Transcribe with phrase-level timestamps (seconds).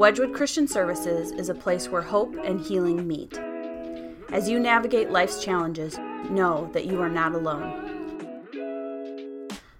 [0.00, 3.38] Wedgwood Christian Services is a place where hope and healing meet.
[4.32, 5.98] As you navigate life's challenges,
[6.30, 7.90] know that you are not alone.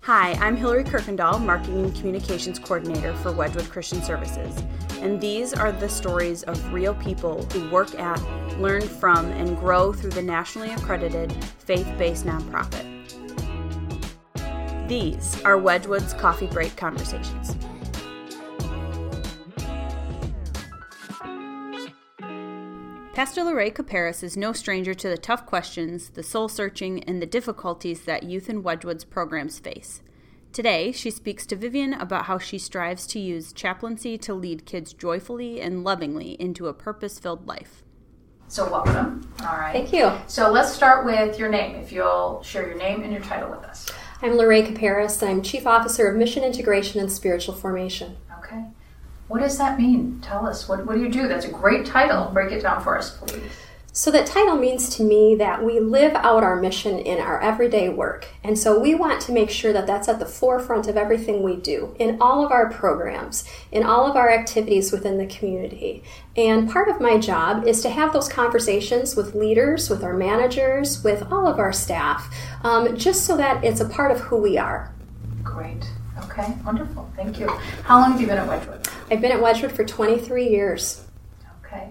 [0.00, 4.60] Hi, I'm Hillary Kirkendall, Marketing and Communications Coordinator for Wedgwood Christian Services,
[5.02, 8.20] and these are the stories of real people who work at,
[8.58, 12.84] learn from, and grow through the nationally accredited faith based nonprofit.
[14.88, 17.57] These are Wedgwood's Coffee Break Conversations.
[23.18, 27.26] Pastor Lorraine Caparis is no stranger to the tough questions, the soul searching, and the
[27.26, 30.02] difficulties that youth in Wedgwood's programs face.
[30.52, 34.92] Today, she speaks to Vivian about how she strives to use chaplaincy to lead kids
[34.92, 37.82] joyfully and lovingly into a purpose filled life.
[38.46, 39.28] So, welcome.
[39.40, 39.72] All right.
[39.72, 40.12] Thank you.
[40.28, 41.74] So, let's start with your name.
[41.74, 43.90] If you'll share your name and your title with us.
[44.22, 45.28] I'm Lorraine Caparis.
[45.28, 48.16] I'm Chief Officer of Mission Integration and Spiritual Formation.
[49.28, 50.20] What does that mean?
[50.22, 50.68] Tell us.
[50.68, 51.28] What, what do you do?
[51.28, 52.30] That's a great title.
[52.32, 53.42] Break it down for us, please.
[53.92, 57.88] So, that title means to me that we live out our mission in our everyday
[57.88, 58.28] work.
[58.44, 61.56] And so, we want to make sure that that's at the forefront of everything we
[61.56, 66.04] do in all of our programs, in all of our activities within the community.
[66.36, 71.02] And part of my job is to have those conversations with leaders, with our managers,
[71.02, 74.56] with all of our staff, um, just so that it's a part of who we
[74.56, 74.94] are.
[75.42, 75.90] Great.
[76.38, 77.10] Okay, wonderful.
[77.16, 77.48] Thank you.
[77.84, 78.88] How long have you been at Wedgwood?
[79.10, 81.04] I've been at Wedgwood for 23 years.
[81.64, 81.88] Okay.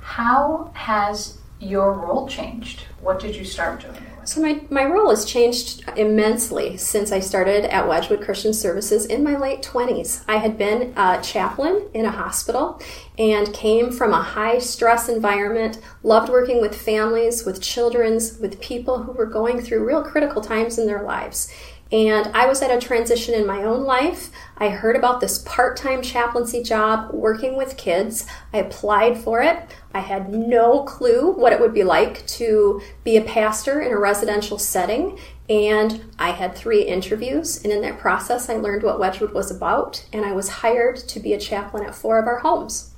[0.00, 2.82] How has your role changed?
[3.00, 3.96] What did you start doing?
[4.24, 9.24] So my, my role has changed immensely since I started at Wedgwood Christian Services in
[9.24, 10.22] my late 20s.
[10.28, 12.80] I had been a chaplain in a hospital
[13.18, 19.02] and came from a high stress environment, loved working with families, with children's, with people
[19.02, 21.52] who were going through real critical times in their lives.
[21.92, 24.30] And I was at a transition in my own life.
[24.56, 28.26] I heard about this part time chaplaincy job working with kids.
[28.52, 29.58] I applied for it.
[29.92, 33.98] I had no clue what it would be like to be a pastor in a
[33.98, 35.18] residential setting.
[35.50, 37.62] And I had three interviews.
[37.62, 40.06] And in that process, I learned what Wedgwood was about.
[40.14, 42.94] And I was hired to be a chaplain at four of our homes.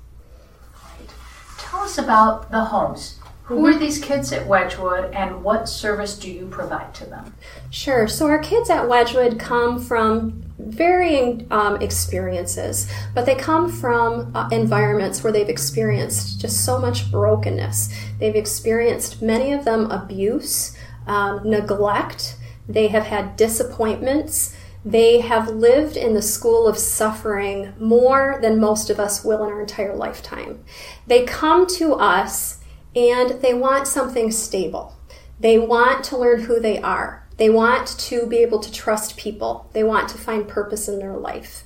[1.58, 3.18] Tell us about the homes.
[3.44, 7.34] Who are these kids at Wedgwood and what service do you provide to them?
[7.70, 8.08] Sure.
[8.08, 14.48] So, our kids at Wedgwood come from varying um, experiences, but they come from uh,
[14.50, 17.94] environments where they've experienced just so much brokenness.
[18.18, 20.74] They've experienced, many of them, abuse,
[21.06, 22.38] um, neglect,
[22.68, 24.56] they have had disappointments.
[24.84, 29.52] They have lived in the school of suffering more than most of us will in
[29.52, 30.64] our entire lifetime.
[31.06, 32.60] They come to us
[32.94, 34.96] and they want something stable.
[35.40, 37.26] They want to learn who they are.
[37.36, 39.68] They want to be able to trust people.
[39.72, 41.64] They want to find purpose in their life.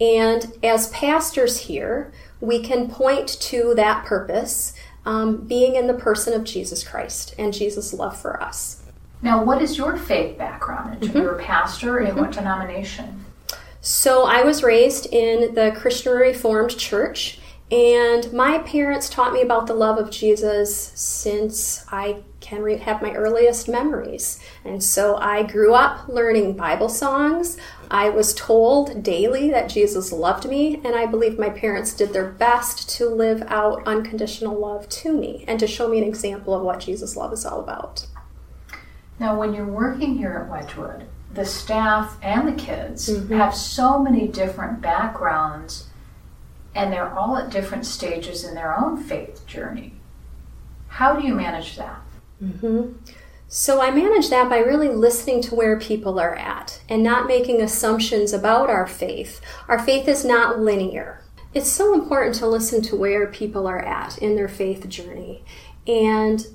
[0.00, 4.74] And as pastors here, we can point to that purpose
[5.04, 8.82] um, being in the person of Jesus Christ and Jesus' love for us.
[9.22, 11.02] Now, what is your faith background?
[11.02, 11.18] Mm-hmm.
[11.18, 12.20] You're a pastor in mm-hmm.
[12.20, 13.26] what denomination?
[13.82, 17.39] So, I was raised in the Christian Reformed Church
[17.70, 23.00] and my parents taught me about the love of Jesus since I can re- have
[23.00, 24.40] my earliest memories.
[24.64, 27.56] And so I grew up learning Bible songs.
[27.88, 32.28] I was told daily that Jesus loved me, and I believe my parents did their
[32.28, 36.62] best to live out unconditional love to me and to show me an example of
[36.62, 38.06] what Jesus' love is all about.
[39.20, 43.34] Now, when you're working here at Wedgwood, the staff and the kids mm-hmm.
[43.34, 45.89] have so many different backgrounds
[46.74, 49.94] and they're all at different stages in their own faith journey.
[50.88, 52.00] How do you manage that?
[52.42, 52.92] Mm-hmm.
[53.48, 57.60] So I manage that by really listening to where people are at and not making
[57.60, 59.40] assumptions about our faith.
[59.66, 61.24] Our faith is not linear.
[61.52, 65.44] It's so important to listen to where people are at in their faith journey.
[65.86, 66.46] And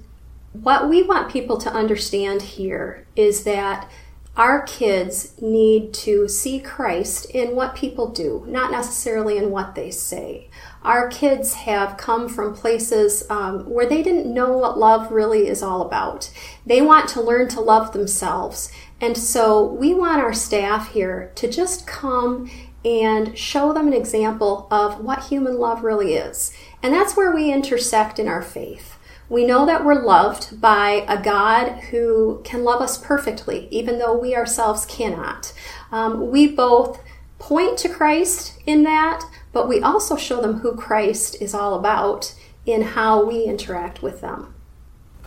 [0.53, 3.91] what we want people to understand here is that
[4.38, 9.91] our kids need to see Christ in what people do, not necessarily in what they
[9.91, 10.50] say.
[10.84, 15.64] Our kids have come from places um, where they didn't know what love really is
[15.64, 16.29] all about.
[16.66, 18.72] They want to learn to love themselves.
[18.99, 22.49] And so we want our staff here to just come
[22.84, 26.53] and show them an example of what human love really is.
[26.84, 28.94] And that's where we intersect in our faith.
[29.27, 34.16] We know that we're loved by a God who can love us perfectly, even though
[34.16, 35.51] we ourselves cannot.
[35.91, 37.01] Um, we both
[37.39, 42.35] point to Christ in that, but we also show them who Christ is all about
[42.66, 44.53] in how we interact with them.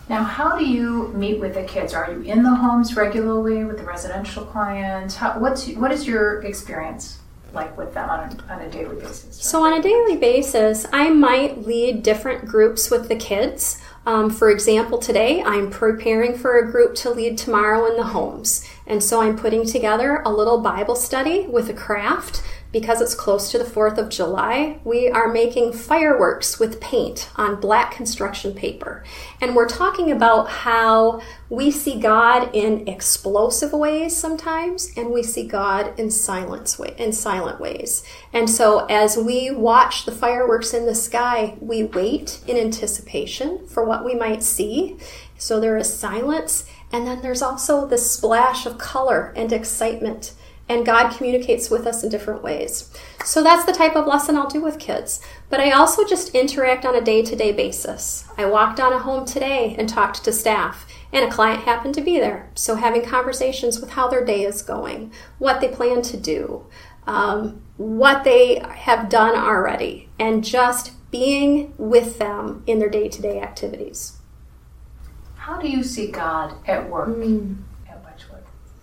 [0.07, 1.93] Now, how do you meet with the kids?
[1.93, 5.15] Are you in the homes regularly with the residential clients?
[5.15, 7.19] How, what's what is your experience?
[7.53, 9.35] like with them on a, on a daily basis?
[9.35, 13.81] So, on a daily basis, I might lead different groups with the kids.
[14.05, 18.67] Um, for example, today I'm preparing for a group to lead tomorrow in the homes.
[18.87, 23.49] And so I'm putting together a little Bible study with a craft because it's close
[23.49, 29.03] to the 4th of July, we are making fireworks with paint on black construction paper.
[29.41, 35.47] And we're talking about how we see God in explosive ways sometimes, and we see
[35.47, 38.03] God in silence way, in silent ways.
[38.33, 43.83] And so as we watch the fireworks in the sky, we wait in anticipation for
[43.83, 44.97] what we might see.
[45.39, 50.33] So there is silence, and then there's also the splash of color and excitement
[50.69, 52.91] and God communicates with us in different ways.
[53.25, 55.19] So that's the type of lesson I'll do with kids.
[55.49, 58.25] But I also just interact on a day to day basis.
[58.37, 62.01] I walked on a home today and talked to staff, and a client happened to
[62.01, 62.51] be there.
[62.53, 66.67] So having conversations with how their day is going, what they plan to do,
[67.07, 73.21] um, what they have done already, and just being with them in their day to
[73.21, 74.19] day activities.
[75.35, 77.09] How do you see God at work?
[77.09, 77.63] Mm.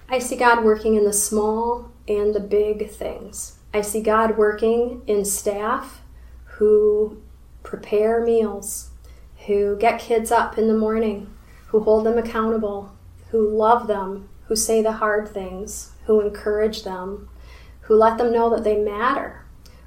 [0.08, 3.58] I see God working in the small and the big things.
[3.74, 6.00] I see God working in staff
[6.44, 7.20] who
[7.64, 8.90] prepare meals,
[9.46, 11.34] who get kids up in the morning,
[11.66, 12.96] who hold them accountable,
[13.30, 17.28] who love them, who say the hard things, who encourage them,
[17.80, 19.44] who let them know that they matter,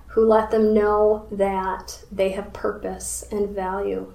[0.07, 4.13] who let them know that they have purpose and value,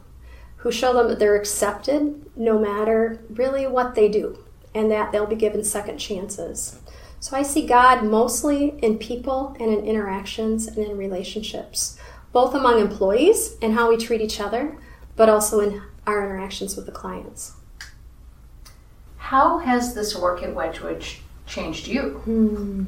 [0.57, 5.27] who show them that they're accepted no matter really what they do and that they'll
[5.27, 6.79] be given second chances.
[7.21, 11.99] So I see God mostly in people and in interactions and in relationships,
[12.33, 14.77] both among employees and how we treat each other,
[15.17, 17.53] but also in our interactions with the clients.
[19.17, 21.03] How has this work at Wedgwood
[21.47, 22.21] changed you?
[22.25, 22.85] Hmm.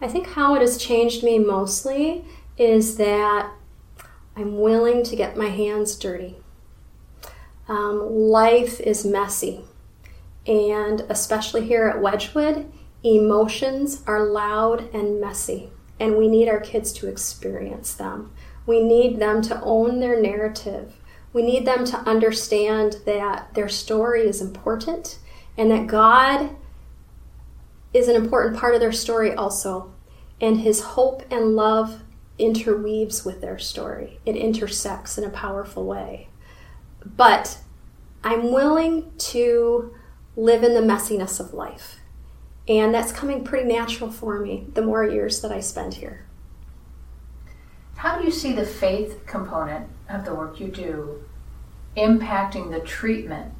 [0.00, 2.24] I think how it has changed me mostly
[2.58, 3.52] is that
[4.36, 6.36] I'm willing to get my hands dirty.
[7.68, 9.64] Um, life is messy.
[10.46, 12.70] And especially here at Wedgwood,
[13.04, 18.32] emotions are loud and messy, and we need our kids to experience them.
[18.66, 20.94] We need them to own their narrative.
[21.32, 25.18] We need them to understand that their story is important
[25.56, 26.56] and that God
[27.92, 29.92] is an important part of their story also.
[30.40, 32.02] And his hope and love
[32.38, 36.28] interweaves with their story, it intersects in a powerful way.
[37.04, 37.58] But
[38.24, 39.94] I'm willing to
[40.36, 42.00] live in the messiness of life.
[42.68, 46.24] And that's coming pretty natural for me the more years that I spend here.
[47.96, 51.22] How do you see the faith component of the work you do
[51.96, 53.52] impacting the treatment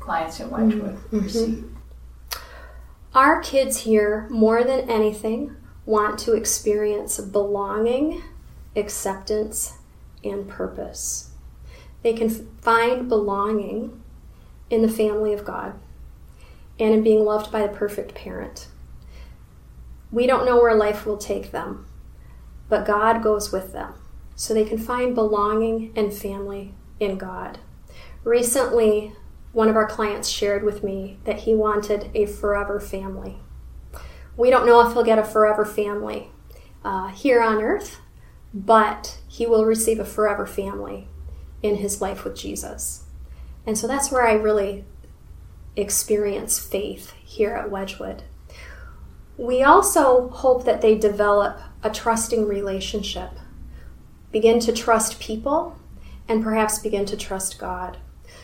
[0.00, 1.20] clients at Wedgwood mm-hmm.
[1.20, 1.64] receive?
[3.14, 8.22] Our kids here, more than anything, want to experience belonging,
[8.74, 9.78] acceptance,
[10.24, 11.30] and purpose.
[12.02, 14.02] They can find belonging
[14.70, 15.74] in the family of God
[16.78, 18.68] and in being loved by the perfect parent.
[20.10, 21.86] We don't know where life will take them,
[22.68, 23.94] but God goes with them
[24.34, 27.58] so they can find belonging and family in God.
[28.24, 29.12] Recently,
[29.52, 33.36] one of our clients shared with me that he wanted a forever family.
[34.36, 36.30] We don't know if he'll get a forever family
[36.84, 38.00] uh, here on earth,
[38.54, 41.08] but he will receive a forever family
[41.62, 43.04] in his life with Jesus.
[43.66, 44.84] And so that's where I really
[45.76, 48.22] experience faith here at Wedgwood.
[49.36, 53.30] We also hope that they develop a trusting relationship,
[54.30, 55.76] begin to trust people,
[56.28, 57.96] and perhaps begin to trust God.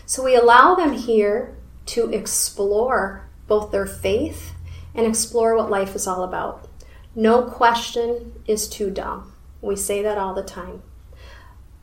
[0.07, 1.57] So we allow them here
[1.87, 4.53] to explore both their faith
[4.95, 6.67] and explore what life is all about.
[7.15, 9.33] No question is too dumb.
[9.61, 10.83] We say that all the time.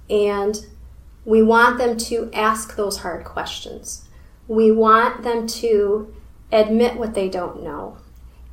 [0.10, 0.66] And
[1.24, 4.05] we want them to ask those hard questions
[4.48, 6.14] we want them to
[6.52, 7.98] admit what they don't know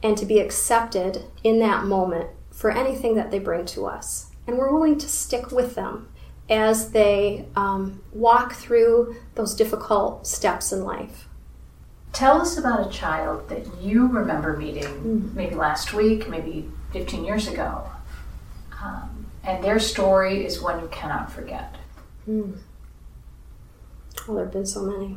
[0.02, 4.30] and to be accepted in that moment for anything that they bring to us.
[4.46, 6.08] And we're willing to stick with them
[6.50, 11.28] as they um, walk through those difficult steps in life.
[12.12, 15.34] Tell us about a child that you remember meeting mm.
[15.34, 17.88] maybe last week, maybe 15 years ago.
[18.82, 21.76] Um, and their story is one you cannot forget.
[22.28, 22.58] Mm.
[24.26, 25.16] Well, there have been so many.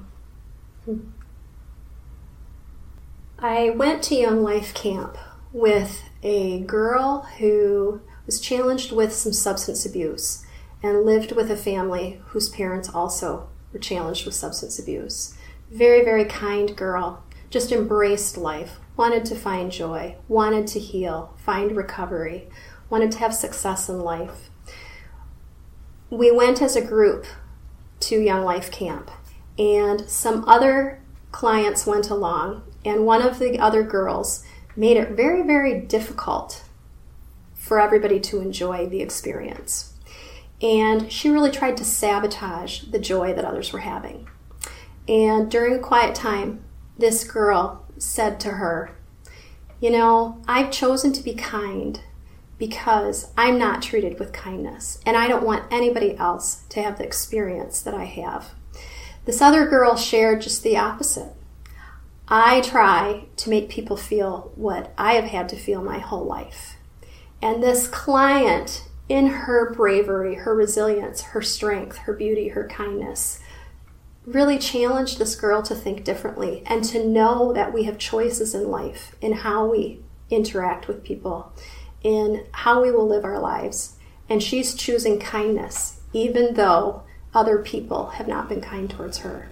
[3.40, 5.18] I went to Young Life Camp
[5.52, 10.46] with a girl who was challenged with some substance abuse
[10.84, 15.36] and lived with a family whose parents also were challenged with substance abuse.
[15.72, 21.76] Very, very kind girl, just embraced life, wanted to find joy, wanted to heal, find
[21.76, 22.48] recovery,
[22.90, 24.50] wanted to have success in life.
[26.12, 27.26] We went as a group
[28.02, 29.10] to Young Life Camp,
[29.58, 34.44] and some other clients went along, and one of the other girls
[34.76, 36.64] made it very, very difficult
[37.54, 39.94] for everybody to enjoy the experience.
[40.62, 44.28] And she really tried to sabotage the joy that others were having.
[45.08, 46.64] And during a quiet time,
[46.98, 48.96] this girl said to her,
[49.80, 52.02] You know, I've chosen to be kind
[52.58, 57.04] because I'm not treated with kindness, and I don't want anybody else to have the
[57.04, 58.52] experience that I have.
[59.26, 61.34] This other girl shared just the opposite.
[62.28, 66.78] I try to make people feel what I have had to feel my whole life.
[67.42, 73.40] And this client, in her bravery, her resilience, her strength, her beauty, her kindness,
[74.26, 78.70] really challenged this girl to think differently and to know that we have choices in
[78.70, 80.00] life in how we
[80.32, 81.54] interact with people,
[82.02, 83.98] in how we will live our lives.
[84.28, 87.04] And she's choosing kindness, even though
[87.36, 89.50] other people have not been kind towards her.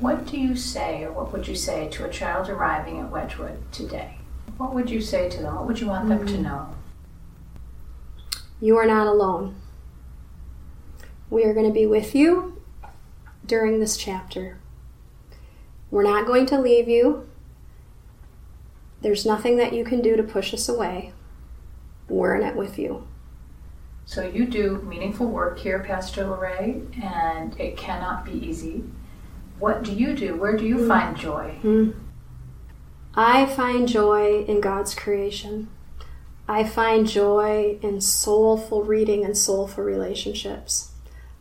[0.00, 3.70] What do you say, or what would you say to a child arriving at Wedgwood
[3.70, 4.18] today?
[4.56, 5.54] What would you say to them?
[5.54, 6.42] What would you want them to mm.
[6.42, 6.74] know?
[8.60, 9.54] You are not alone.
[11.30, 12.60] We are going to be with you
[13.46, 14.58] during this chapter.
[15.90, 17.28] We're not going to leave you.
[19.02, 21.12] There's nothing that you can do to push us away.
[22.08, 23.06] We're in it with you.
[24.04, 28.84] So you do meaningful work here, Pastor Lorraine, and it cannot be easy.
[29.58, 30.36] What do you do?
[30.36, 30.88] Where do you mm.
[30.88, 31.56] find joy?
[31.62, 31.94] Mm.
[33.14, 35.68] I find joy in God's creation.
[36.48, 40.92] I find joy in soulful reading and soulful relationships.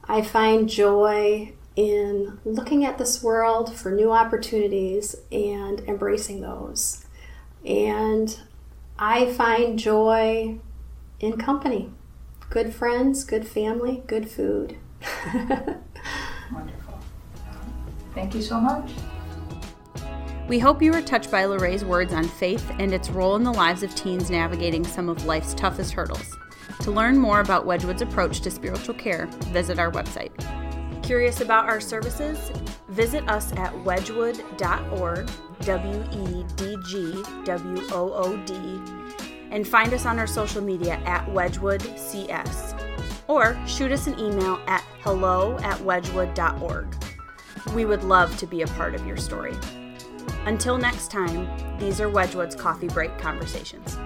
[0.03, 7.06] I find joy in looking at this world for new opportunities and embracing those.
[7.65, 8.38] And
[9.00, 10.60] I find joy
[11.20, 11.91] in company
[12.51, 14.77] good friends, good family, good food.
[16.53, 17.00] Wonderful.
[18.13, 18.91] Thank you so much.
[20.50, 23.53] We hope you were touched by Lorraine's words on faith and its role in the
[23.53, 26.36] lives of teens navigating some of life's toughest hurdles.
[26.81, 30.31] To learn more about Wedgwood's approach to spiritual care, visit our website.
[31.03, 32.51] Curious about our services?
[32.89, 35.29] Visit us at wedgwood.org,
[35.62, 38.81] W E D G W O O D,
[39.51, 42.77] and find us on our social media at WedgwoodCS.
[43.27, 46.96] Or shoot us an email at hello at wedgwood.org.
[47.75, 49.55] We would love to be a part of your story.
[50.46, 53.98] Until next time, these are Wedgwood's Coffee Break Conversations.